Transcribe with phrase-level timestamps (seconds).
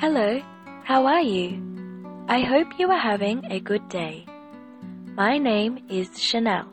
[0.00, 0.40] Hello,
[0.84, 1.60] how are you?
[2.28, 4.26] I hope you are having a good day.
[5.16, 6.68] My name is Chanel,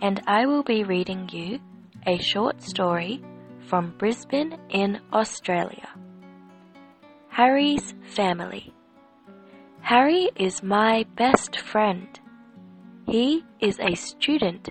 [0.00, 1.58] and I will be reading you
[2.06, 3.20] a short story
[3.66, 5.88] from Brisbane in Australia.
[7.30, 8.72] Harry's Family.
[9.80, 12.20] Harry is my best friend.
[13.08, 14.68] He is a student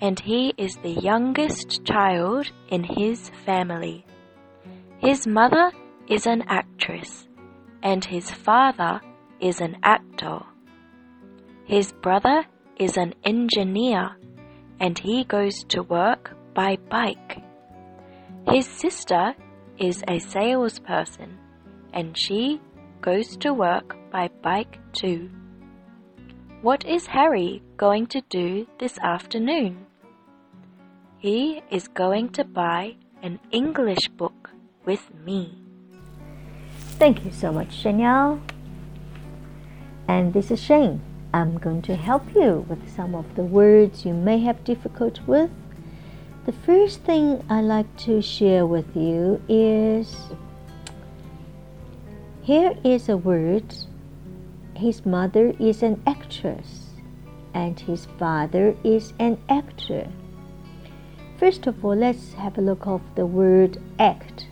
[0.00, 4.04] and he is the youngest child in his family.
[4.98, 5.70] His mother
[6.08, 7.27] is an actress
[7.82, 9.00] and his father
[9.40, 10.40] is an actor.
[11.64, 12.44] His brother
[12.76, 14.16] is an engineer
[14.80, 17.42] and he goes to work by bike.
[18.50, 19.34] His sister
[19.78, 21.38] is a salesperson
[21.92, 22.60] and she
[23.00, 25.30] goes to work by bike too.
[26.62, 29.86] What is Harry going to do this afternoon?
[31.18, 34.50] He is going to buy an English book
[34.84, 35.57] with me.
[36.98, 38.40] Thank you so much, Chanel.
[40.08, 41.00] And this is Shane.
[41.32, 45.48] I'm going to help you with some of the words you may have difficulty with.
[46.44, 50.16] The first thing I like to share with you is
[52.42, 53.76] here is a word.
[54.74, 56.86] His mother is an actress
[57.54, 60.08] and his father is an actor.
[61.38, 64.48] First of all, let's have a look of the word act.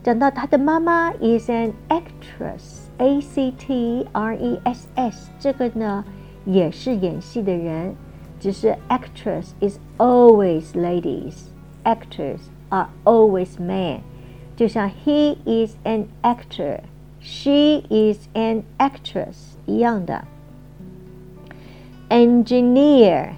[0.04, 6.04] 讲到他的妈妈 is an actress，a c t r e s s，这个呢
[6.46, 7.94] 也是演戏的人，
[8.40, 12.40] 只是 actress is always ladies，actors
[12.70, 14.00] are always men，
[14.56, 20.24] 就像 he is an actor，she is an actress 一样的。
[22.08, 23.34] engineer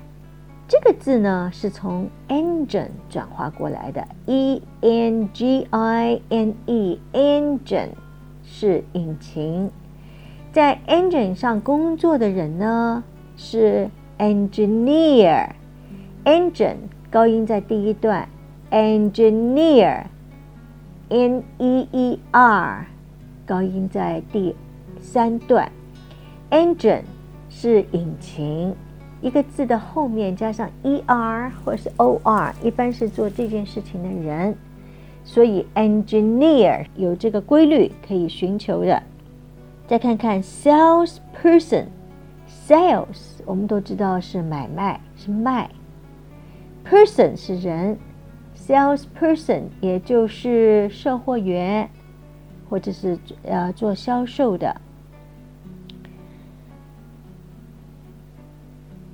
[0.68, 7.92] 这个字呢，是从 engine 转化过来的，e n g i n e，engine
[8.44, 9.72] 是引擎。
[10.52, 13.02] 在 engine 上工作的人呢，
[13.38, 16.76] 是 engineer，engine
[17.10, 18.28] 高音在第一段
[18.70, 22.88] ，engineer，n e e r
[23.46, 24.54] 高音在第
[25.00, 25.72] 三段
[26.52, 27.04] ，engine
[27.50, 28.76] 是引擎。
[29.22, 34.56] 一个字的后面加上 e r 或是 o r，一般是做这件事情的人，
[35.24, 39.02] 所以 engineer 有这个规律可以寻求的。
[39.88, 45.72] 再看看 salesperson，sales 我们都知道是买卖是卖
[46.86, 47.98] ，person 是人
[48.56, 51.90] ，salesperson 也就是售货员
[52.70, 54.82] 或者是呃做销售的。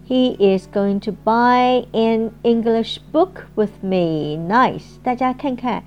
[0.07, 4.39] He is going to buy an English book with me.
[4.39, 5.83] Nice，大家看看，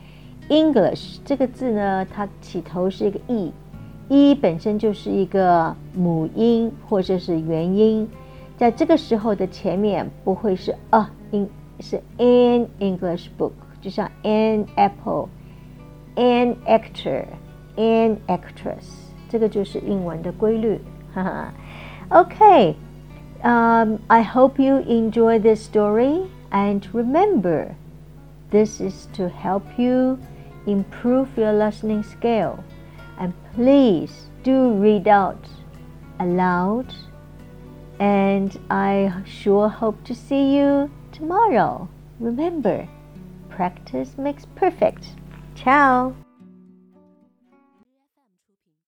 [0.47, 8.07] English 这个字呢，它起头是一个 e，e 本身就是一个母音或者是元音，
[8.57, 11.49] 在这个时候的前面不会是 a，应
[11.79, 18.85] 是 an English book，就像 an apple，an actor，an actress，
[19.27, 20.79] 这个就是英文的规律，
[21.11, 21.53] 哈哈。
[22.09, 22.75] OK。
[23.46, 27.76] Um, I hope you enjoy this story and remember,
[28.50, 30.18] this is to help you
[30.66, 32.64] improve your listening skill.
[33.20, 35.46] And please do read out
[36.18, 36.92] aloud.
[38.00, 41.88] And I sure hope to see you tomorrow.
[42.18, 42.88] Remember,
[43.48, 45.06] practice makes perfect.
[45.54, 46.16] Ciao.